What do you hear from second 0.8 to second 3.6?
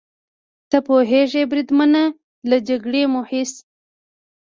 پوهېږې بریدمنه، له جګړې مو هېڅ.